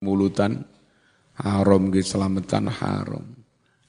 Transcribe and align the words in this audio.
mulutan 0.00 0.64
haram 1.36 1.92
selamatan 2.00 2.72
haram. 2.72 3.24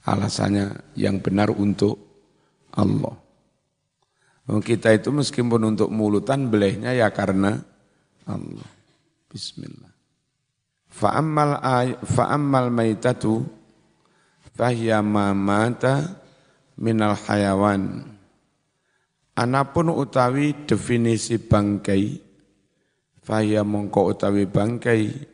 Alasannya 0.04 0.96
yang 1.00 1.24
benar 1.24 1.54
untuk 1.56 1.96
Allah. 2.76 3.16
Kita 4.52 4.92
itu 4.92 5.14
meskipun 5.14 5.72
untuk 5.76 5.88
mulutan 5.88 6.52
belehnya 6.52 6.92
ya 6.92 7.08
karena 7.16 7.56
Allah. 8.28 8.70
Bismillah. 9.32 9.92
Fa'ammal 10.92 11.52
fa'ammal 12.04 12.68
maitatu 12.68 13.48
fahiya 14.52 15.00
ma 15.00 15.32
mata 15.32 16.20
minal 16.76 17.16
hayawan. 17.16 18.04
Anapun 19.32 19.96
utawi 19.96 20.68
definisi 20.68 21.40
bangkai, 21.40 22.20
fahiya 23.24 23.64
mongko 23.64 24.12
utawi 24.12 24.44
bangkai, 24.44 25.31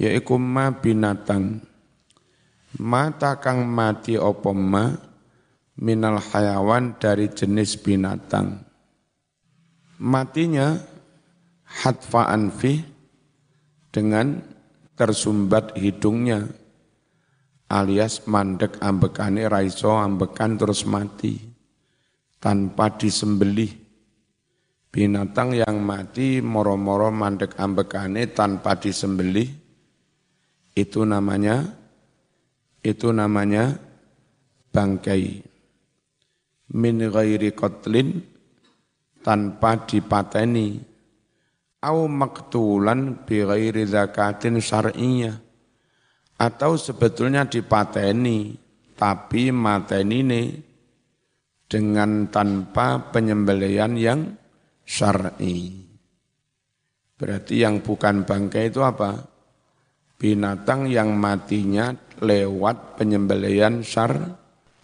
yaiku 0.00 0.40
ma 0.40 0.72
binatang. 0.72 1.60
Mata 2.80 3.36
kang 3.36 3.68
mati 3.68 4.16
opo 4.16 4.56
ma 4.56 4.88
minal 5.76 6.16
hayawan 6.16 6.96
dari 6.96 7.28
jenis 7.28 7.76
binatang. 7.76 8.64
Matinya 10.00 10.80
hatfa 11.68 12.32
anfi 12.32 12.80
dengan 13.92 14.40
tersumbat 14.96 15.76
hidungnya 15.76 16.48
alias 17.68 18.24
mandek 18.24 18.80
ambekane 18.80 19.44
raiso 19.44 19.92
ambekan 19.92 20.56
terus 20.56 20.88
mati 20.88 21.36
tanpa 22.40 22.96
disembelih 22.96 23.70
binatang 24.88 25.54
yang 25.54 25.78
mati 25.84 26.40
moro-moro 26.40 27.12
mandek 27.12 27.54
ambekane 27.60 28.32
tanpa 28.32 28.80
disembelih 28.80 29.69
itu 30.76 31.02
namanya 31.02 31.66
itu 32.80 33.10
namanya 33.10 33.76
bangkai 34.70 35.42
min 36.74 36.96
ghairi 37.10 37.50
qatlin 37.52 38.22
tanpa 39.20 39.84
dipateni 39.84 40.80
au 41.84 42.06
maktulan 42.06 43.26
bi 43.26 43.42
ghairi 43.44 43.84
zakatin 43.84 44.60
syar'iyyah 44.62 45.36
atau 46.40 46.72
sebetulnya 46.80 47.44
dipateni 47.44 48.56
tapi 48.96 49.48
mateni 49.48 50.18
ini 50.20 50.42
dengan 51.70 52.26
tanpa 52.28 53.12
penyembelian 53.14 53.96
yang 53.96 54.20
syar'i. 54.84 55.86
Berarti 57.14 57.62
yang 57.62 57.78
bukan 57.80 58.26
bangkai 58.26 58.74
itu 58.74 58.82
apa? 58.82 59.22
Binatang 60.20 60.84
yang 60.92 61.16
matinya 61.16 61.96
lewat 62.20 63.00
penyembelian 63.00 63.80
syar 63.80 64.36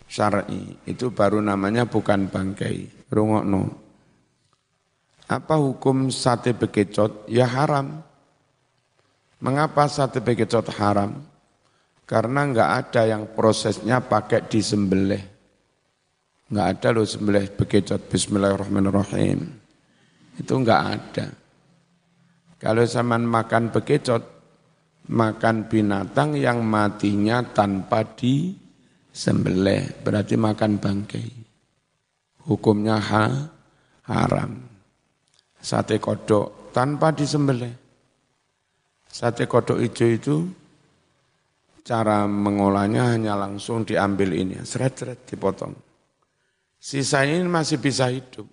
syar'i. 0.09 0.81
Itu 0.89 1.13
baru 1.13 1.45
namanya 1.45 1.85
bukan 1.85 2.33
bangkai. 2.33 3.07
Rungokno. 3.13 3.69
Apa 5.29 5.61
hukum 5.61 6.09
sate 6.09 6.57
bekecot? 6.57 7.29
Ya 7.29 7.45
haram. 7.45 8.01
Mengapa 9.45 9.85
sate 9.93 10.25
bekecot 10.25 10.73
haram? 10.81 11.21
Karena 12.09 12.47
enggak 12.49 12.71
ada 12.89 13.03
yang 13.05 13.29
prosesnya 13.37 14.01
pakai 14.01 14.49
disembelih. 14.49 15.21
Enggak 16.49 16.67
ada 16.79 16.89
loh 16.95 17.05
sembelih 17.05 17.51
bekecot 17.59 18.07
bismillahirrahmanirrahim. 18.07 19.51
Itu 20.39 20.53
enggak 20.63 20.83
ada. 20.97 21.27
Kalau 22.57 22.87
zaman 22.87 23.27
makan 23.27 23.75
bekecot, 23.75 24.36
makan 25.11 25.71
binatang 25.71 26.35
yang 26.39 26.63
matinya 26.67 27.43
tanpa 27.43 28.03
disembelih, 28.17 30.03
berarti 30.03 30.35
makan 30.39 30.79
bangkai. 30.79 31.29
Hukumnya 32.47 32.99
ha, 33.03 33.25
haram 34.07 34.77
sate 35.67 35.99
kodok 35.99 36.71
tanpa 36.71 37.11
disembelih. 37.11 37.75
Sate 39.11 39.51
kodok 39.51 39.83
hijau 39.83 40.07
itu 40.07 40.37
cara 41.83 42.31
mengolahnya 42.31 43.19
hanya 43.19 43.35
langsung 43.35 43.83
diambil 43.83 44.31
ini, 44.31 44.63
seret-seret 44.63 45.27
dipotong. 45.27 45.75
Sisanya 46.79 47.43
ini 47.43 47.51
masih 47.51 47.83
bisa 47.83 48.07
hidup. 48.07 48.47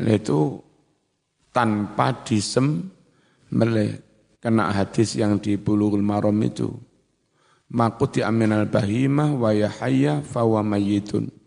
Nah, 0.00 0.14
itu 0.14 0.56
tanpa 1.52 2.16
disembelih. 2.24 4.07
Kena 4.38 4.70
hadis 4.70 5.18
yang 5.18 5.42
di 5.42 5.58
Bulughul 5.58 6.02
Maram 6.02 6.38
itu. 6.42 6.70
Makuti 7.68 8.24
aminal 8.24 8.70
bahimah 8.70 9.34
wa 9.36 9.50
yahayya 9.52 10.24
fawa 10.24 10.64
mayyitun 10.64 11.38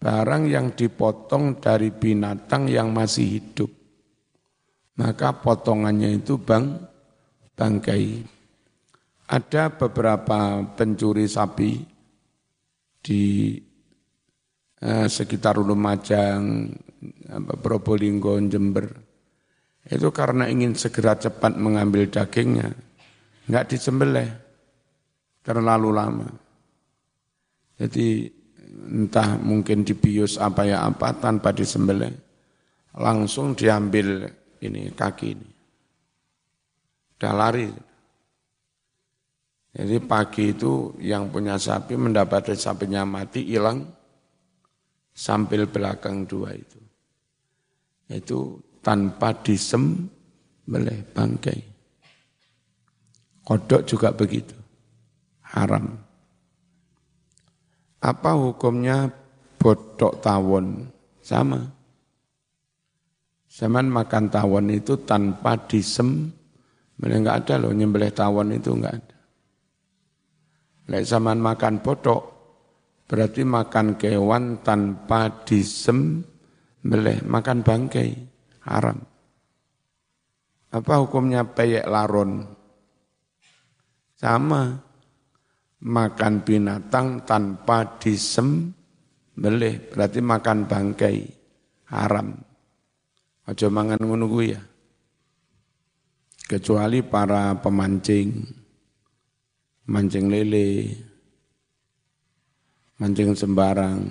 barang 0.00 0.48
yang 0.48 0.72
dipotong 0.72 1.60
dari 1.60 1.92
binatang 1.92 2.66
yang 2.66 2.90
masih 2.90 3.38
hidup. 3.38 3.70
Maka 4.96 5.36
potongannya 5.36 6.16
itu 6.16 6.40
bang 6.40 6.80
bangkai. 7.54 8.24
Ada 9.30 9.70
beberapa 9.76 10.64
pencuri 10.74 11.30
sapi 11.30 11.78
di 12.98 13.54
eh, 14.80 15.06
sekitar 15.06 15.60
Lumajang, 15.60 16.74
Probolinggo, 17.62 18.34
Jember. 18.50 18.99
Itu 19.90 20.14
karena 20.14 20.46
ingin 20.46 20.78
segera 20.78 21.18
cepat 21.18 21.58
mengambil 21.58 22.06
dagingnya, 22.06 22.70
nggak 23.50 23.74
disembelih. 23.74 24.30
Terlalu 25.42 25.90
lama. 25.90 26.28
Jadi 27.74 28.30
entah 28.70 29.34
mungkin 29.40 29.82
dibius 29.82 30.38
apa 30.38 30.62
ya 30.68 30.86
apa 30.86 31.16
tanpa 31.18 31.50
disembelih 31.50 32.12
langsung 32.94 33.58
diambil 33.58 34.30
ini 34.62 34.94
kaki 34.94 35.26
ini. 35.34 35.48
Udah 37.18 37.34
lari. 37.34 37.68
Jadi 39.70 39.96
pagi 40.02 40.50
itu 40.50 40.98
yang 40.98 41.30
punya 41.30 41.54
sapi 41.54 41.94
mendapati 41.94 42.58
sapinya 42.58 43.06
mati 43.06 43.46
hilang 43.46 43.86
sambil 45.14 45.70
belakang 45.70 46.26
dua 46.26 46.54
itu. 46.54 46.80
Itu 48.10 48.58
tanpa 48.80 49.36
disembelih 49.40 51.04
bangkai 51.12 51.60
kodok 53.44 53.84
juga 53.84 54.12
begitu 54.12 54.56
haram 55.44 56.10
apa 58.00 58.32
hukumnya 58.32 59.12
botok 59.60 60.24
tawon? 60.24 60.88
Sama. 61.20 61.60
Zaman 63.50 63.92
makan 63.92 64.32
tawon 64.32 64.72
itu 64.72 64.96
tanpa 65.04 65.60
disem, 65.68 66.32
enggak 66.96 67.44
ada 67.44 67.60
loh 67.60 67.76
nyembelih 67.76 68.08
tawon 68.08 68.56
itu 68.56 68.72
enggak 68.72 69.04
ada. 69.04 69.18
Lek 70.90 71.04
zaman 71.04 71.38
makan 71.38 71.84
botok, 71.84 72.22
berarti 73.04 73.44
makan 73.44 74.00
kewan 74.00 74.64
tanpa 74.64 75.44
disem, 75.44 76.24
meleh 76.88 77.20
makan 77.20 77.60
bangkai, 77.60 78.16
haram. 78.70 79.02
Apa 80.70 81.02
hukumnya 81.02 81.42
peyek 81.42 81.82
laron? 81.90 82.46
Sama 84.14 84.78
makan 85.82 86.44
binatang 86.46 87.26
tanpa 87.26 87.98
disembelih 87.98 89.90
berarti 89.90 90.22
makan 90.22 90.70
bangkai 90.70 91.16
haram. 91.90 92.38
Aja 93.50 93.66
mangan 93.66 93.98
ngono 93.98 94.30
ya. 94.46 94.62
Kecuali 96.46 97.02
para 97.02 97.58
pemancing 97.58 98.60
mancing 99.90 100.30
lele, 100.30 100.86
mancing 103.02 103.34
sembarang. 103.34 104.06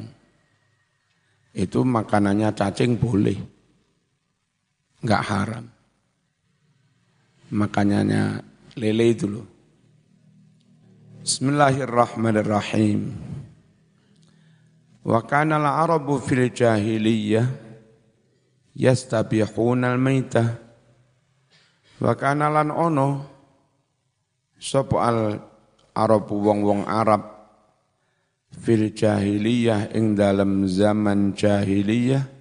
Itu 1.56 1.88
makanannya 1.88 2.52
cacing 2.52 3.00
boleh. 3.00 3.59
Enggak 5.00 5.24
haram. 5.32 5.66
Makanannya 7.50 8.46
lele 8.78 9.06
itu 9.10 9.26
loh 9.26 9.48
Bismillahirrahmanirrahim. 11.20 13.12
Wa 15.04 15.20
kana 15.24 15.60
al-arabu 15.60 16.18
fil 16.18 16.50
jahiliyah 16.50 17.46
yastabihuna 18.74 19.94
al-maitah. 19.94 20.58
Wa 22.02 22.16
kana 22.16 22.48
lan 22.50 22.72
ono 22.72 23.10
sapa 24.58 24.96
al-arabu 25.06 26.36
wong-wong 26.40 26.88
Arab 26.88 27.30
fil 28.56 28.90
jahiliyah 28.96 29.92
ing 29.96 30.16
dalam 30.16 30.66
zaman 30.66 31.36
jahiliyah 31.36 32.39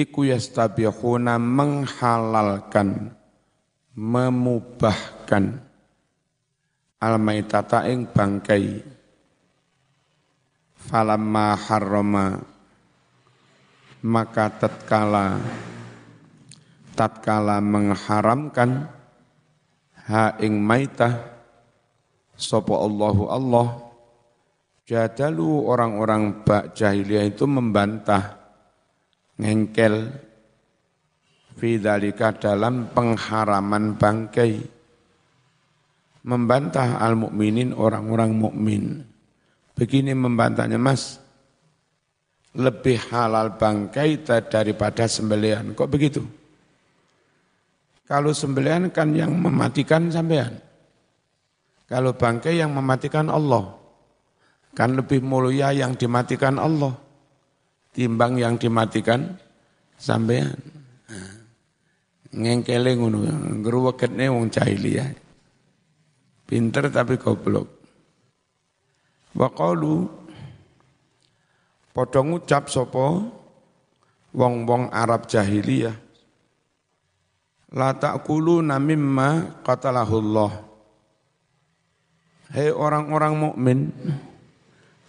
iku 0.00 0.24
yastabihuna 0.24 1.36
menghalalkan 1.36 3.12
memubahkan. 3.92 5.68
Al-maitata 7.00 7.88
ing 7.88 8.08
bangkai. 8.12 8.84
Falamma 10.80 11.56
harrama 11.56 12.40
maka 14.00 14.48
tatkala 14.48 15.36
tatkala 16.96 17.60
mengharamkan 17.60 18.88
ha 20.08 20.40
ing 20.40 20.56
maitah 20.56 21.20
sapa 22.32 22.72
Allahu 22.80 23.28
Allah 23.28 23.92
jadalu 24.88 25.68
orang-orang 25.68 26.40
bak 26.48 26.72
jahiliyah 26.72 27.28
itu 27.28 27.44
membantah 27.44 28.39
ngengkel 29.40 30.12
Fidalika 31.60 32.32
dalam 32.32 32.88
pengharaman 32.92 34.00
bangkai 34.00 34.80
membantah 36.24 37.00
al-mukminin 37.00 37.76
orang-orang 37.76 38.32
mukmin. 38.32 38.84
Begini 39.76 40.12
membantahnya, 40.16 40.80
Mas. 40.80 41.20
Lebih 42.56 43.12
halal 43.12 43.60
bangkai 43.60 44.26
daripada 44.26 45.06
sembelian. 45.06 45.76
Kok 45.76 45.90
begitu? 45.90 46.24
Kalau 48.10 48.34
sembelian 48.34 48.90
kan 48.90 49.14
yang 49.14 49.30
mematikan 49.38 50.10
sampean. 50.10 50.58
Kalau 51.86 52.10
bangkai 52.16 52.58
yang 52.58 52.74
mematikan 52.74 53.30
Allah. 53.30 53.70
Kan 54.74 54.98
lebih 54.98 55.22
mulia 55.22 55.70
yang 55.70 55.94
dimatikan 55.94 56.58
Allah. 56.58 56.96
Timbang 57.90 58.38
yang 58.38 58.54
dimatikan 58.54 59.34
sampean. 59.98 60.54
Ngengkele 62.30 62.94
ngono 62.94 63.26
ngruweketne 63.58 64.30
wong 64.30 64.54
jahiliyah 64.54 65.30
pinter 66.50 66.90
tapi 66.90 67.14
goblok. 67.14 67.70
Wa 69.38 69.46
qalu 69.54 70.10
padha 71.94 72.26
ngucap 72.26 72.66
sapa 72.66 73.22
wong-wong 74.34 74.90
Arab 74.90 75.30
jahiliyah. 75.30 75.94
La 77.70 77.94
ta'kuluna 77.94 78.82
mimma 78.82 79.62
qatalahullah. 79.62 80.52
Hei 82.50 82.74
orang-orang 82.74 83.34
mukmin 83.38 83.94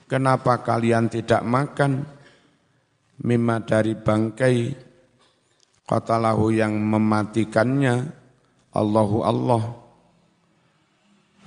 kenapa 0.06 0.62
kalian 0.62 1.10
tidak 1.10 1.42
makan 1.42 2.06
mimma 3.22 3.62
dari 3.66 3.94
bangkai 3.94 4.58
qatalahu 5.86 6.50
yang 6.54 6.74
mematikannya 6.78 7.96
Allahu 8.72 9.18
Allah. 9.22 9.64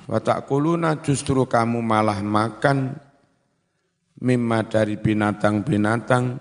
Wa 0.05 0.21
ta'kuluna 0.21 1.00
justru 1.00 1.49
kamu 1.49 1.81
malah 1.81 2.21
makan 2.21 2.93
mimma 4.21 4.69
dari 4.69 5.00
binatang-binatang 5.00 6.37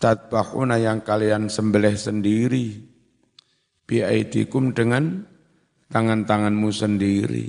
tadbahuna 0.00 0.80
yang 0.80 1.04
kalian 1.04 1.52
sembelih 1.52 1.94
sendiri 1.94 2.66
biaidikum 3.84 4.72
dengan 4.72 5.28
tangan-tanganmu 5.92 6.70
sendiri. 6.72 7.46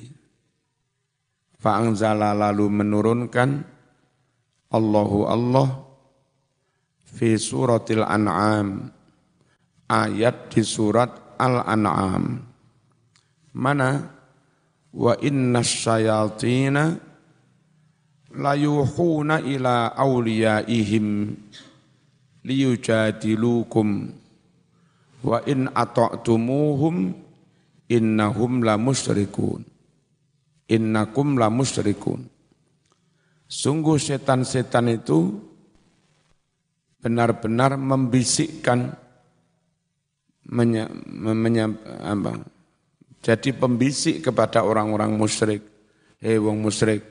Fa'angzala 1.64 2.36
lalu 2.36 2.68
menurunkan 2.68 3.50
Allahu 4.76 5.20
Allah 5.24 5.68
fi 7.14 7.38
suratil 7.38 8.02
an'am 8.02 8.90
ayat 9.86 10.50
di 10.50 10.66
surat 10.66 11.38
Al-An'am. 11.38 12.42
Mana? 13.54 13.90
Wa 14.94 15.18
inna 15.22 15.66
syayatina 15.66 16.94
layuhuna 18.34 19.42
ila 19.42 19.94
awliyaihim 19.94 21.34
liyujadilukum 22.46 23.88
wa 25.24 25.38
in 25.50 25.70
ata'tumuhum 25.74 27.14
innahum 27.90 28.62
la 28.62 28.78
musyrikun 28.78 29.66
innakum 30.68 31.40
la 31.40 31.48
musyrikun 31.48 32.28
sungguh 33.48 33.98
setan-setan 33.98 34.92
itu 34.92 35.53
benar-benar 37.04 37.76
membisikkan 37.76 38.96
menya, 40.48 40.88
menya, 41.12 41.68
apa, 42.00 42.40
jadi 43.20 43.52
pembisik 43.52 44.24
kepada 44.24 44.64
orang-orang 44.64 45.12
musyrik. 45.12 45.64
Hei 46.24 46.40
wong 46.40 46.64
musyrik, 46.64 47.04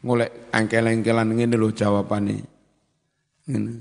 ngulek 0.00 0.48
angkel-angkelan 0.48 1.36
ini 1.36 1.52
loh 1.52 1.68
jawabannya. 1.68 2.40
Ini, 3.52 3.72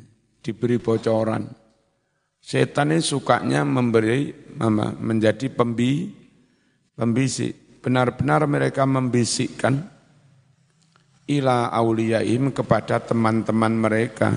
diberi 0.43 0.75
bocoran. 0.75 1.47
Setan 2.41 2.91
ini 2.91 2.99
sukanya 2.99 3.63
memberi 3.63 4.35
mama, 4.59 4.91
menjadi 4.99 5.47
pembi, 5.47 6.11
pembisik. 6.91 7.79
Benar-benar 7.79 8.43
mereka 8.45 8.83
membisikkan 8.83 9.79
ila 11.31 11.71
auliyaim 11.71 12.51
kepada 12.51 12.99
teman-teman 12.99 13.71
mereka. 13.71 14.35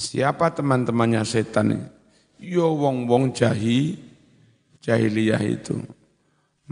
Siapa 0.00 0.48
teman-temannya 0.56 1.20
setan 1.28 1.92
yo 2.40 2.72
wong-wong 2.72 3.36
jahi 3.36 4.00
jahiliyah 4.80 5.44
itu. 5.44 5.76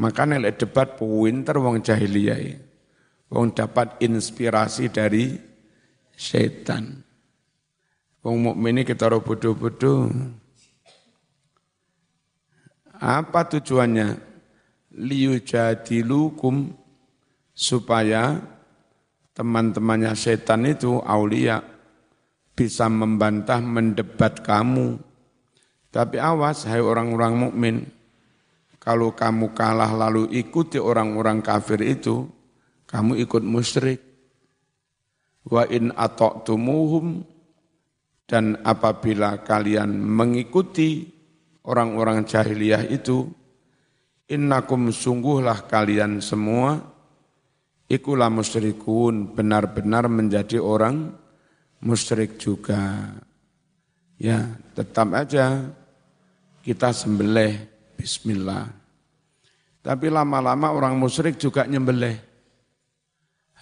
Makanya 0.01 0.41
lek 0.41 0.65
debat 0.65 0.97
pinter 0.97 1.61
wong 1.61 1.85
jahiliyah. 1.85 2.57
Wong 3.29 3.53
dapat 3.53 4.01
inspirasi 4.01 4.89
dari 4.89 5.37
setan. 6.17 7.05
Wong 8.25 8.49
mukmin 8.49 8.81
ini 8.81 8.89
kita 8.89 9.13
bodoh-bodoh. 9.13 10.09
Apa 12.97 13.45
tujuannya? 13.45 14.25
Liu 15.05 15.37
jadilukum 15.45 16.73
supaya 17.53 18.41
teman-temannya 19.37 20.17
setan 20.17 20.65
itu 20.65 20.99
aulia 21.05 21.78
bisa 22.59 22.91
membantah 22.91 23.63
mendebat 23.63 24.43
kamu 24.43 24.99
tapi 25.89 26.21
awas 26.21 26.69
hai 26.69 26.85
orang-orang 26.85 27.33
mukmin, 27.49 27.77
kalau 28.77 29.17
kamu 29.17 29.57
kalah 29.57 29.89
lalu 29.89 30.29
ikuti 30.37 30.77
orang-orang 30.77 31.41
kafir 31.41 31.81
itu, 31.81 32.29
kamu 32.85 33.17
ikut 33.25 33.41
musyrik. 33.41 34.01
Wa 35.49 35.65
in 35.65 35.97
ata'tumuhum 35.97 37.25
dan 38.29 38.61
apabila 38.61 39.41
kalian 39.41 39.97
mengikuti 39.97 41.09
orang-orang 41.65 42.29
jahiliyah 42.29 42.85
itu, 42.93 43.25
innakum 44.29 44.93
sungguhlah 44.93 45.65
kalian 45.73 46.21
semua 46.21 46.85
ikulah 47.89 48.29
musyrikun, 48.29 49.33
benar-benar 49.33 50.13
menjadi 50.13 50.61
orang 50.61 51.17
musyrik 51.83 52.39
juga. 52.39 53.15
Ya, 54.19 54.51
tetap 54.75 55.15
aja 55.15 55.63
kita 56.67 56.91
sembelih 56.91 57.55
bismillah. 57.95 58.67
Tapi 59.83 60.11
lama-lama 60.11 60.75
orang 60.75 60.99
musyrik 60.99 61.39
juga 61.39 61.65
nyembelih. 61.65 62.19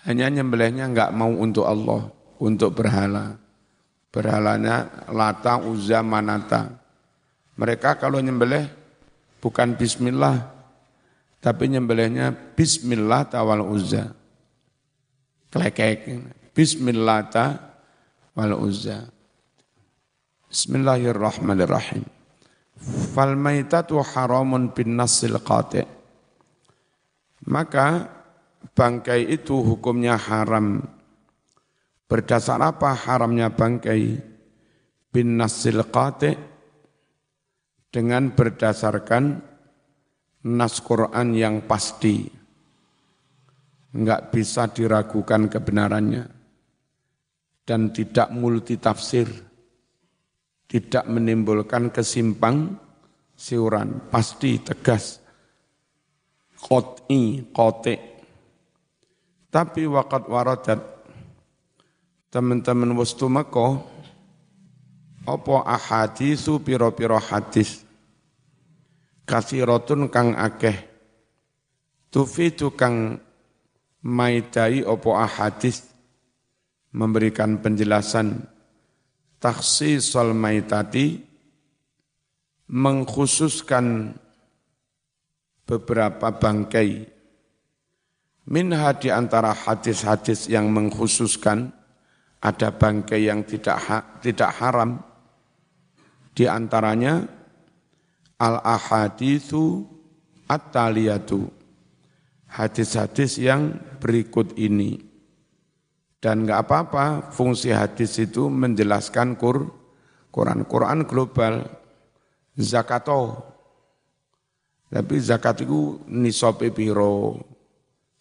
Hanya 0.08 0.32
nyembelihnya 0.32 0.88
enggak 0.88 1.12
mau 1.12 1.30
untuk 1.30 1.68
Allah, 1.68 2.08
untuk 2.40 2.72
berhala. 2.72 3.36
Berhalanya 4.10 5.06
Lata, 5.12 5.60
Uzza, 5.60 6.00
Manata. 6.00 6.72
Mereka 7.56 8.00
kalau 8.00 8.16
nyembelih 8.18 8.64
bukan 9.44 9.76
bismillah, 9.76 10.50
tapi 11.38 11.68
nyembelihnya 11.68 12.32
bismillah 12.56 13.28
tawal 13.28 13.62
Uzza. 13.62 14.10
Klekek. 15.52 16.26
Bismillah 16.56 17.28
tawal 18.36 18.68
Uzza. 18.68 19.08
Bismillahirrahmanirrahim. 20.52 22.04
Fal 23.16 23.32
maitatu 23.32 23.96
haramun 24.04 24.76
bin 24.76 24.92
nasil 24.92 25.40
qati. 25.40 25.80
Maka 27.48 28.12
bangkai 28.76 29.32
itu 29.32 29.56
hukumnya 29.64 30.20
haram. 30.20 30.84
Berdasar 32.04 32.60
apa 32.60 32.92
haramnya 32.92 33.48
bangkai? 33.56 34.20
Bin 35.08 35.40
nasil 35.40 35.80
qati 35.88 36.36
dengan 37.88 38.36
berdasarkan 38.36 39.40
nas 40.44 40.76
Quran 40.84 41.32
yang 41.32 41.64
pasti. 41.64 42.28
Enggak 43.96 44.28
bisa 44.28 44.68
diragukan 44.68 45.48
kebenarannya 45.48 46.35
dan 47.66 47.90
tidak 47.90 48.30
multi 48.30 48.78
tafsir 48.78 49.26
tidak 50.66 51.06
menimbulkan 51.06 51.94
kesimpang 51.94 52.74
siuran, 53.38 54.10
pasti 54.10 54.58
tegas. 54.58 55.22
Qot'i, 56.58 57.46
kote. 57.54 57.94
Tapi 59.46 59.86
wakat 59.86 60.26
waradat, 60.26 60.80
teman-teman 62.34 62.98
wastu 62.98 63.30
meko, 63.30 63.86
opo 65.22 65.62
ahadisu 65.62 66.58
piro-piro 66.66 67.22
hadis. 67.22 67.86
Kasirotun 69.22 70.10
kang 70.10 70.34
akeh. 70.34 70.76
Tufitu 72.10 72.74
kang 72.74 73.20
maidai 74.02 74.86
opo 74.86 75.18
ahadis 75.18 75.95
memberikan 76.96 77.60
penjelasan 77.60 78.40
taksisol 79.36 80.32
maitati 80.32 81.20
mengkhususkan 82.72 84.16
beberapa 85.68 86.32
bangkai. 86.32 87.12
Minha 88.46 88.94
di 88.96 89.12
antara 89.12 89.52
hadis-hadis 89.52 90.48
yang 90.48 90.72
mengkhususkan 90.72 91.68
ada 92.40 92.70
bangkai 92.72 93.28
yang 93.28 93.44
tidak 93.44 93.76
ha, 93.76 93.98
tidak 94.22 94.54
haram. 94.56 95.02
Di 96.32 96.48
antaranya 96.48 97.26
al 98.40 98.62
ahaditsu 98.64 99.84
at-taliyatu. 100.48 101.50
Hadis-hadis 102.46 103.42
yang 103.42 103.74
berikut 103.98 104.54
ini 104.54 105.15
dan 106.20 106.44
enggak 106.44 106.66
apa-apa 106.66 107.30
fungsi 107.30 107.70
hadis 107.70 108.16
itu 108.18 108.48
menjelaskan 108.48 109.36
Qur, 109.36 109.68
Quran. 110.32 110.64
Quran 110.64 111.04
global 111.04 111.64
zakato 112.56 113.56
tapi 114.86 115.18
zakat 115.18 115.66
itu 115.66 115.98
nisope 116.06 116.70
piro, 116.70 117.34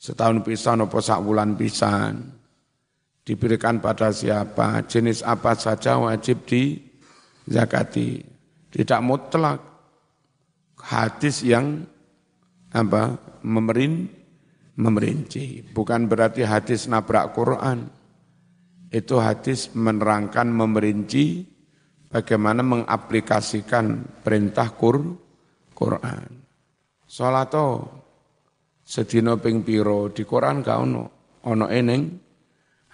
setahun 0.01 0.41
pisan 0.41 0.81
apa 0.81 0.97
sak 0.97 1.21
bulan 1.21 1.53
pisan, 1.53 2.25
diberikan 3.21 3.77
pada 3.77 4.09
siapa, 4.09 4.81
jenis 4.89 5.21
apa 5.21 5.53
saja 5.53 6.01
wajib 6.01 6.41
di 6.49 6.81
zakati. 7.45 8.25
Tidak 8.73 9.01
mutlak. 9.05 9.61
Hadis 10.85 11.41
yang 11.41 11.81
apa 12.69 13.17
memerin 13.41 14.11
memerinci. 14.75 15.71
Bukan 15.71 16.07
berarti 16.07 16.43
hadis 16.43 16.87
nabrak 16.91 17.31
Quran. 17.35 17.87
Itu 18.91 19.19
hadis 19.19 19.75
menerangkan 19.75 20.47
memerinci 20.47 21.43
bagaimana 22.07 22.63
mengaplikasikan 22.63 24.07
perintah 24.23 24.71
Quran. 25.75 26.29
Salato 27.03 27.65
sedina 28.85 29.35
ping 29.35 29.65
piro 29.65 30.13
di 30.13 30.23
Quran 30.23 30.63
gak 30.63 30.79
ono, 30.79 31.03
ono 31.43 31.65
eneng 31.67 32.01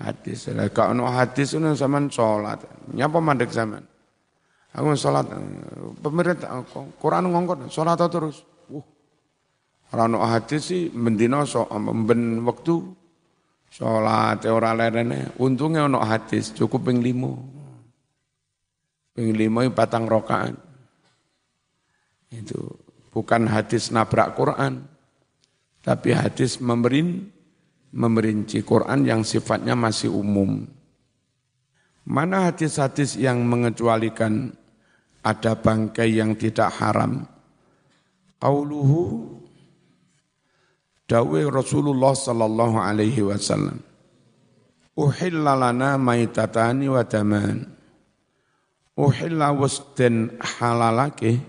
hadis. 0.02 0.50
Gak 0.50 0.88
ono 0.96 1.06
hadis 1.12 1.54
ono 1.54 1.78
sampean 1.78 2.10
salat. 2.10 2.66
Nyapa 2.98 3.22
mandek 3.22 3.54
sampean? 3.54 3.86
Aku 4.72 4.96
salat 4.96 5.28
pemerintah 6.00 6.64
Quran 6.98 7.30
ngongkon 7.30 7.68
salat 7.68 8.00
terus. 8.08 8.51
Ora 9.92 10.08
ono 10.08 10.24
hadis 10.24 10.72
sih 10.72 10.88
bendina 10.88 11.44
so 11.44 11.68
ben 12.08 12.48
waktu 12.48 12.80
salat 13.68 14.48
ora 14.48 14.72
lerene. 14.72 15.36
Untungnya 15.36 15.84
ono 15.84 16.00
hadis 16.00 16.56
cukup 16.56 16.88
ping 16.88 17.04
limo. 17.04 17.36
Ping 19.12 19.36
limo 19.36 19.68
patang 19.76 20.08
rokaan. 20.08 20.56
Itu 22.32 22.72
bukan 23.12 23.52
hadis 23.52 23.92
nabrak 23.92 24.40
Quran, 24.40 24.88
tapi 25.84 26.16
hadis 26.16 26.64
memerin, 26.64 27.28
memerinci 27.92 28.64
Quran 28.64 29.04
yang 29.04 29.28
sifatnya 29.28 29.76
masih 29.76 30.16
umum. 30.16 30.64
Mana 32.08 32.48
hadis-hadis 32.48 33.20
yang 33.20 33.44
mengecualikan 33.44 34.56
ada 35.22 35.54
bangkai 35.54 36.18
yang 36.18 36.34
tidak 36.40 36.72
haram? 36.80 37.28
Qauluhu 38.40 39.41
dawe 41.12 41.42
Rasulullah 41.52 42.16
sallallahu 42.16 42.80
alaihi 42.80 43.20
wasallam. 43.20 43.84
Uhilla 44.96 45.60
lana 45.60 46.00
maitatani 46.00 46.88
wa 46.88 47.04
daman. 47.04 47.68
Uhilla 48.96 49.52
wasden 49.52 50.40
halalake 50.40 51.44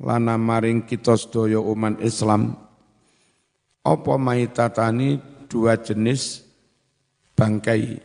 lana 0.00 0.40
maring 0.40 0.88
kita 0.88 1.20
sedaya 1.20 1.60
umat 1.60 2.00
Islam 2.00 2.56
apa 3.82 4.14
maitatani 4.16 5.18
dua 5.50 5.76
jenis 5.78 6.46
bangkai 7.34 7.98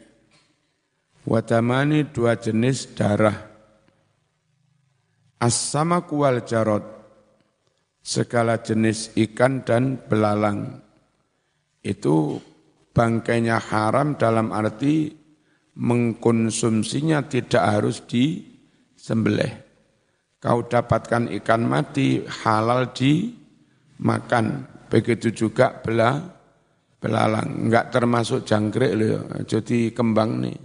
wadamani 1.29 2.09
dua 2.09 2.33
jenis 2.39 2.89
darah 2.97 3.37
as-sama 5.37 6.01
kual 6.09 6.41
jarot 6.41 6.96
segala 8.07 8.63
jenis 8.63 9.11
ikan 9.27 9.67
dan 9.67 9.99
belalang 9.99 10.79
itu 11.83 12.39
bangkainya 12.95 13.59
haram 13.59 14.15
dalam 14.15 14.55
arti 14.55 15.11
mengkonsumsinya 15.75 17.27
tidak 17.27 17.63
harus 17.67 17.99
disembelih 18.07 19.67
kau 20.37 20.63
dapatkan 20.63 21.33
ikan 21.41 21.61
mati 21.65 22.23
halal 22.23 22.93
dimakan. 22.93 24.63
Begitu 24.87 25.35
juga 25.35 25.75
bela, 25.83 26.15
belalang. 27.03 27.67
Enggak 27.67 27.91
termasuk 27.91 28.47
jangkrik 28.47 28.95
loh, 28.95 29.27
jadi 29.43 29.91
kembang 29.91 30.47
nih. 30.47 30.57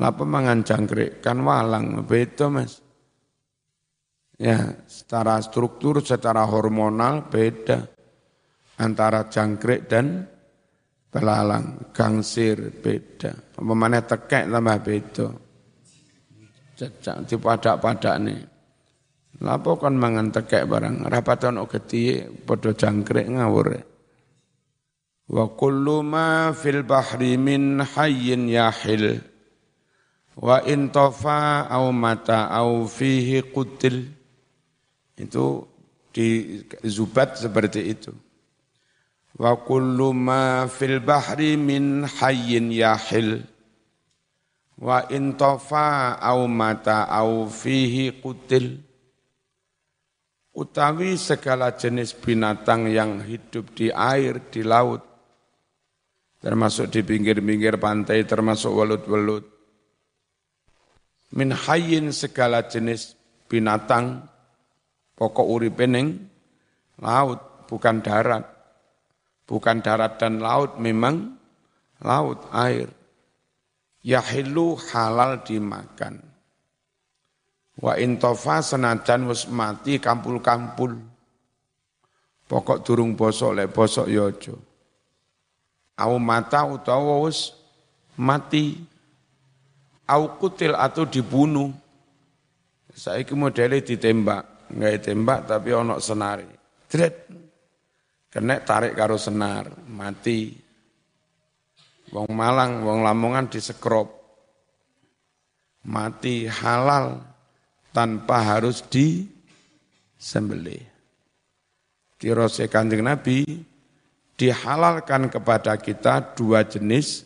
Lapa 0.00 0.26
mangan 0.26 0.66
jangkrik? 0.66 1.22
Kan 1.22 1.46
walang, 1.46 2.02
beda 2.02 2.50
mas. 2.50 2.82
Ya, 4.40 4.72
secara 4.88 5.36
struktur, 5.44 6.00
secara 6.00 6.48
hormonal 6.48 7.28
beda. 7.28 7.84
Antara 8.80 9.28
jangkrik 9.28 9.84
dan 9.84 10.24
belalang, 11.12 11.92
gangsir 11.92 12.72
beda. 12.80 13.36
Apa 13.60 13.72
mana 13.76 14.00
tekek 14.00 14.48
tambah 14.48 14.78
beda. 14.80 15.28
Cecak, 16.72 17.28
dipadak-padak 17.28 18.16
nih. 18.24 18.40
Lapo 19.44 19.76
kan 19.76 19.92
mangan 19.92 20.32
tekek 20.32 20.64
barang 20.64 21.04
rapatan 21.04 21.60
o 21.60 21.68
getiye 21.68 22.24
padha 22.48 22.72
jangkrik 22.72 23.28
ngawur. 23.28 23.76
Wa 25.28 25.44
kullu 25.52 26.00
ma 26.00 26.56
fil 26.56 26.80
bahri 26.88 27.36
min 27.36 27.84
hayyin 27.84 28.48
yahil 28.48 29.20
wa 30.40 30.64
in 30.64 30.88
tafa 30.88 31.68
au 31.68 31.92
mata 31.92 32.48
au 32.48 32.88
fihi 32.88 33.44
qutil 33.52 34.19
itu 35.20 35.62
di 36.10 36.58
Zubat 36.82 37.38
seperti 37.38 37.80
itu. 37.86 38.12
Wa 39.36 39.54
kullu 39.60 40.10
ma 40.16 40.66
fil 40.66 40.98
bahri 41.00 41.54
min 41.54 42.02
hayyin 42.04 42.72
yahil 42.74 43.46
wa 44.80 45.04
in 45.12 45.36
tafa 45.36 46.16
au 46.18 46.48
mata 46.48 47.04
au 47.06 47.46
fihi 47.46 48.16
qutil 48.18 48.80
utawi 50.60 51.14
segala 51.16 51.72
jenis 51.72 52.12
binatang 52.16 52.90
yang 52.90 53.22
hidup 53.22 53.70
di 53.72 53.88
air, 53.88 54.50
di 54.50 54.60
laut, 54.66 55.00
termasuk 56.42 56.90
di 56.90 57.00
pinggir-pinggir 57.00 57.78
pantai, 57.78 58.26
termasuk 58.26 58.72
welut-welut. 58.74 59.44
Min 61.30 61.54
hayyin 61.54 62.10
segala 62.10 62.66
jenis 62.66 63.14
binatang, 63.46 64.26
pokok 65.20 65.44
uripening, 65.44 66.16
laut, 67.04 67.68
bukan 67.68 68.00
darat. 68.00 68.48
Bukan 69.44 69.84
darat 69.84 70.16
dan 70.16 70.40
laut, 70.40 70.80
memang 70.80 71.36
laut, 72.00 72.48
air. 72.56 72.88
Yahilu 74.00 74.80
halal 74.80 75.44
dimakan 75.44 76.30
Wa 77.80 77.96
intofa 77.96 78.60
senajan 78.60 79.24
wis 79.24 79.48
mati 79.48 79.96
kampul-kampul. 79.96 81.00
Pokok 82.44 82.84
durung 82.84 83.16
bosok 83.16 83.56
lek 83.56 83.72
bosok 83.72 84.06
yojo. 84.10 84.54
Ya 85.96 86.04
Au 86.04 86.20
mata 86.20 86.64
utawa 86.68 87.24
wis 87.24 87.56
mati. 88.20 88.76
Au 90.04 90.36
kutil 90.36 90.76
atau 90.76 91.06
dibunuh. 91.06 91.70
Saiki 92.90 93.38
modele 93.38 93.78
ditembak, 93.80 94.49
nggak 94.74 95.10
tembak 95.10 95.46
tapi 95.46 95.70
ono 95.74 95.98
senari. 95.98 96.48
Dret. 96.90 97.16
Kena 98.30 98.62
tarik 98.62 98.94
karo 98.94 99.18
senar, 99.18 99.66
mati. 99.90 100.54
Wong 102.14 102.30
Malang, 102.30 102.86
wong 102.86 103.02
Lamongan 103.02 103.50
disekrop. 103.50 104.06
Mati 105.90 106.46
halal 106.46 107.18
tanpa 107.90 108.54
harus 108.54 108.86
di 108.86 109.26
sembelih. 110.14 110.82
Dirose 112.20 112.70
kanjeng 112.70 113.02
Nabi 113.02 113.42
dihalalkan 114.38 115.32
kepada 115.32 115.74
kita 115.80 116.36
dua 116.36 116.68
jenis 116.68 117.24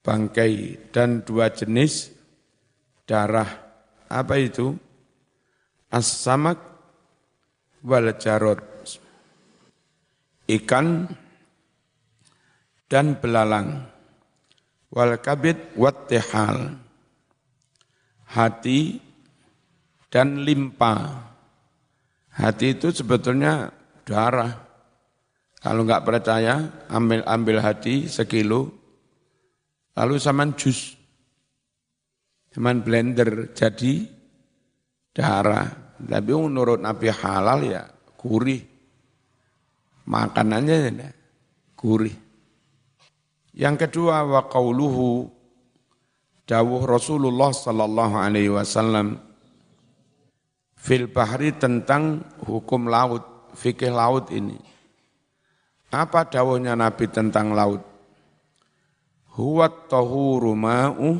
bangkai 0.00 0.88
dan 0.94 1.20
dua 1.20 1.52
jenis 1.52 2.14
darah. 3.04 3.48
Apa 4.08 4.40
itu? 4.40 4.87
As-samak 5.88 6.60
wal 7.80 8.12
jarod. 8.20 8.60
Ikan 10.48 11.08
dan 12.88 13.16
belalang. 13.16 13.88
Wal 14.92 15.16
kabit 15.20 15.76
wat 15.76 16.08
tehal. 16.08 16.76
Hati 18.28 19.00
dan 20.12 20.44
limpa. 20.44 21.24
Hati 22.32 22.76
itu 22.76 22.92
sebetulnya 22.92 23.72
darah. 24.04 24.68
Kalau 25.58 25.82
nggak 25.82 26.04
percaya, 26.06 26.86
ambil 26.86 27.26
ambil 27.26 27.58
hati 27.58 28.06
sekilo, 28.06 28.70
lalu 29.98 30.14
saman 30.22 30.54
jus, 30.54 30.94
saman 32.54 32.78
blender 32.86 33.50
jadi 33.58 34.17
darah. 35.18 35.66
Tapi 35.98 36.30
menurut 36.30 36.78
Nabi 36.78 37.10
halal 37.10 37.66
ya 37.66 37.82
gurih. 38.14 38.62
Makanannya 40.06 40.76
ya 40.94 41.10
gurih. 41.74 42.14
Yang 43.58 43.90
kedua 43.90 44.22
wa 44.22 44.46
qauluhu 44.46 45.26
dawuh 46.46 46.86
Rasulullah 46.86 47.50
sallallahu 47.50 48.14
alaihi 48.14 48.54
wasallam 48.54 49.18
fil 50.78 51.10
bahri 51.10 51.50
tentang 51.58 52.22
hukum 52.46 52.86
laut 52.86 53.50
fikih 53.58 53.90
laut 53.90 54.30
ini. 54.30 54.54
Apa 55.90 56.30
dawuhnya 56.30 56.78
Nabi 56.78 57.10
tentang 57.10 57.50
laut? 57.50 57.82
Huwat 59.34 59.90
tahuru 59.90 60.54
ma'u 60.54 61.18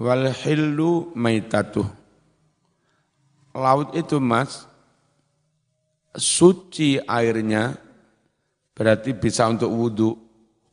wal 0.00 0.32
hillu 0.32 1.12
maitatuh. 1.12 1.99
Laut 3.50 3.94
itu 3.98 4.22
mas, 4.22 4.66
suci 6.14 7.02
airnya, 7.02 7.74
berarti 8.74 9.10
bisa 9.14 9.50
untuk 9.50 9.70
wudhu 9.74 10.10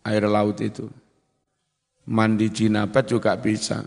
air 0.06 0.26
laut 0.30 0.62
itu. 0.62 0.86
Mandi 2.08 2.48
jinabat 2.54 3.10
juga 3.10 3.36
bisa. 3.36 3.84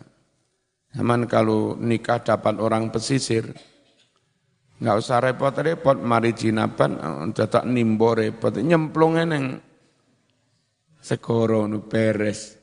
Namun 0.90 1.30
kalau 1.30 1.78
nikah 1.78 2.18
dapat 2.20 2.58
orang 2.58 2.90
pesisir, 2.90 3.46
Enggak 4.80 4.96
usah 4.96 5.20
repot-repot, 5.20 6.00
mari 6.00 6.32
jinaban, 6.32 6.96
tetap 7.36 7.68
nimbo 7.68 8.16
repot. 8.16 8.56
Nyemplung 8.56 9.20
neng 9.28 9.60
segoro 11.04 11.68
nu 11.68 11.84
beres. 11.84 12.56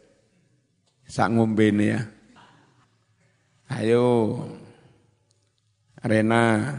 Sak 1.05 1.29
ngombene 1.29 1.85
ya. 1.85 2.01
Ayo, 3.69 4.41
Rena. 6.07 6.71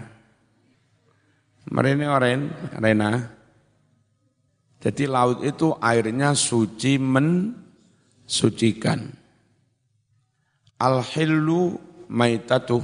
Marine 1.68 2.08
oren, 2.08 2.48
Rena. 2.80 3.28
Jadi 4.80 5.04
laut 5.04 5.44
itu 5.44 5.76
airnya 5.76 6.32
suci 6.32 6.96
mensucikan. 6.96 9.04
Al-hillu 10.80 11.76
maitatuh 12.08 12.80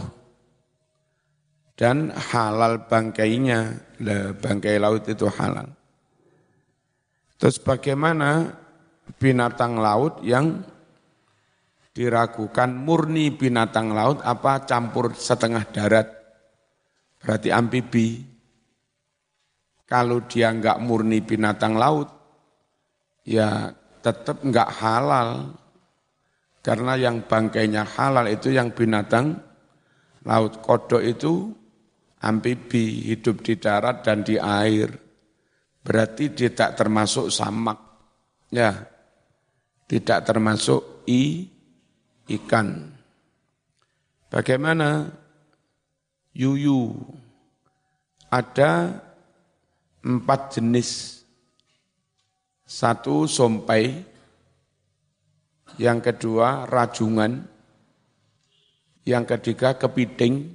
dan 1.74 2.12
halal 2.12 2.86
bangkainya, 2.86 3.80
bangkai 4.36 4.78
laut 4.78 5.08
itu 5.08 5.26
halal. 5.26 5.66
Terus 7.38 7.58
bagaimana 7.58 8.54
binatang 9.18 9.78
laut 9.78 10.22
yang 10.22 10.62
diragukan 11.94 12.74
murni 12.74 13.30
binatang 13.30 13.94
laut 13.94 14.18
apa 14.26 14.66
campur 14.66 15.14
setengah 15.14 15.62
darat, 15.70 16.10
berarti 17.24 17.48
amfibi. 17.48 18.20
Kalau 19.88 20.24
dia 20.28 20.52
enggak 20.52 20.80
murni 20.80 21.24
binatang 21.24 21.76
laut, 21.76 22.08
ya 23.24 23.72
tetap 24.04 24.44
enggak 24.44 24.68
halal. 24.80 25.56
Karena 26.64 26.96
yang 26.96 27.24
bangkainya 27.28 27.84
halal 27.84 28.28
itu 28.28 28.52
yang 28.52 28.72
binatang 28.72 29.36
laut. 30.24 30.60
Kodok 30.64 31.04
itu 31.04 31.52
amfibi 32.24 33.12
hidup 33.12 33.44
di 33.44 33.60
darat 33.60 34.00
dan 34.00 34.24
di 34.24 34.40
air. 34.40 34.88
Berarti 35.84 36.32
tidak 36.32 36.76
termasuk 36.80 37.28
samak. 37.28 37.76
Ya. 38.48 38.72
Tidak 39.84 40.24
termasuk 40.24 41.04
i 41.04 41.44
ikan. 42.32 42.88
Bagaimana 44.32 45.12
yuyu? 46.34 46.92
Ada 48.28 49.00
empat 50.02 50.58
jenis. 50.58 51.22
Satu 52.66 53.30
sompai, 53.30 54.02
yang 55.78 56.02
kedua 56.02 56.66
rajungan, 56.66 57.46
yang 59.06 59.22
ketiga 59.22 59.78
kepiting, 59.78 60.50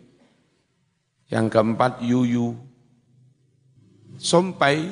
yang 1.32 1.48
keempat 1.48 2.04
yuyu. 2.04 2.58
Sompai 4.20 4.92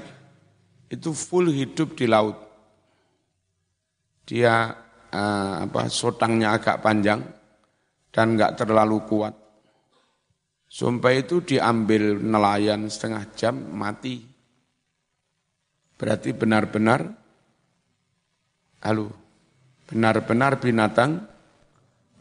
itu 0.87 1.11
full 1.11 1.51
hidup 1.51 1.99
di 1.99 2.07
laut. 2.07 2.37
Dia 4.23 4.71
uh, 5.11 5.53
apa 5.67 5.91
sotangnya 5.91 6.55
agak 6.55 6.79
panjang 6.79 7.19
dan 8.13 8.37
enggak 8.37 8.55
terlalu 8.55 9.03
kuat. 9.03 9.46
Sompai 10.77 11.25
itu 11.25 11.41
diambil 11.41 12.21
nelayan 12.21 12.85
setengah 12.85 13.25
jam 13.33 13.57
mati. 13.73 14.21
Berarti 15.97 16.37
benar-benar 16.37 17.01
halo 18.85 19.09
benar-benar 19.89 20.61
binatang 20.61 21.25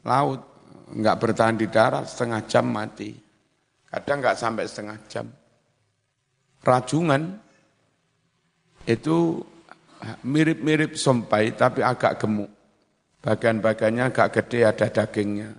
laut 0.09 0.40
enggak 0.88 1.21
bertahan 1.21 1.61
di 1.61 1.69
darat 1.69 2.09
setengah 2.09 2.40
jam 2.49 2.64
mati. 2.73 3.12
Kadang 3.92 4.25
nggak 4.25 4.40
sampai 4.40 4.64
setengah 4.64 4.99
jam. 5.05 5.29
Rajungan 6.64 7.37
itu 8.88 9.37
mirip-mirip 10.25 10.97
sompai 10.97 11.53
tapi 11.53 11.85
agak 11.85 12.25
gemuk. 12.25 12.49
Bagian-bagiannya 13.21 14.09
agak 14.09 14.33
gede 14.33 14.64
ada 14.64 14.88
dagingnya. 14.88 15.53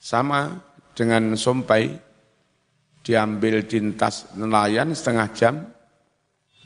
Sama 0.00 0.71
dengan 0.92 1.36
sompai, 1.36 1.92
diambil 3.02 3.64
dintas 3.66 4.32
nelayan 4.38 4.94
setengah 4.94 5.28
jam, 5.34 5.54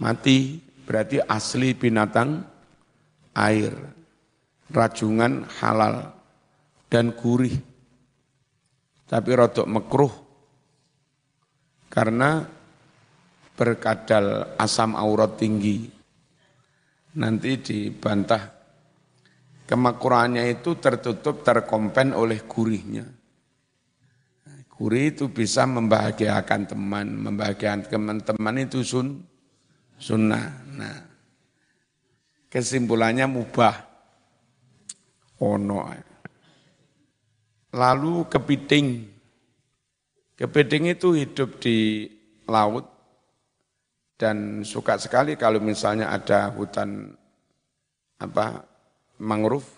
mati. 0.03 0.63
Berarti 0.87 1.19
asli 1.19 1.75
binatang 1.75 2.47
air. 3.35 3.75
Rajungan 4.71 5.47
halal 5.63 6.15
dan 6.87 7.11
gurih 7.15 7.55
tapi 9.07 9.31
rotok 9.39 9.67
mekruh 9.71 10.15
karena 11.87 12.43
berkadal 13.55 14.59
asam 14.59 14.99
aurat 14.99 15.39
tinggi. 15.39 15.89
Nanti 17.17 17.57
dibantah 17.57 18.53
kemakruhannya 19.65 20.53
itu 20.53 20.77
tertutup 20.77 21.41
terkompen 21.41 22.13
oleh 22.13 22.45
gurihnya. 22.45 23.09
Gurih 24.77 25.17
itu 25.17 25.33
bisa 25.33 25.65
membahagiakan 25.65 26.69
teman, 26.69 27.09
membahagiakan 27.25 27.89
teman-teman 27.89 28.57
itu 28.61 28.85
sun, 28.85 29.25
sunnah. 29.97 30.53
Nah, 30.77 31.01
kesimpulannya 32.53 33.25
mubah. 33.25 33.89
Ono. 35.41 35.81
Lalu 37.73 38.15
kepiting. 38.29 38.87
Kepiting 40.37 40.93
itu 40.93 41.17
hidup 41.17 41.57
di 41.57 42.09
laut 42.45 42.85
dan 44.21 44.65
suka 44.65 44.97
sekali 44.97 45.37
kalau 45.37 45.61
misalnya 45.61 46.13
ada 46.13 46.53
hutan 46.53 47.13
apa 48.17 48.65
mangrove 49.21 49.69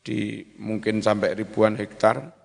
di 0.00 0.40
mungkin 0.56 1.04
sampai 1.04 1.36
ribuan 1.36 1.76
hektar 1.76 2.39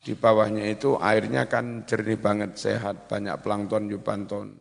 di 0.00 0.16
bawahnya 0.16 0.64
itu 0.68 0.96
airnya 0.96 1.44
kan 1.44 1.84
jernih 1.84 2.16
banget 2.16 2.56
sehat 2.56 3.04
banyak 3.04 3.36
plankton 3.44 3.92
euplankton 3.92 4.56